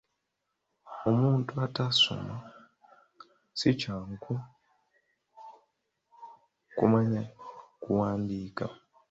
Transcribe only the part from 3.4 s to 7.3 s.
si kyangu kya kumanya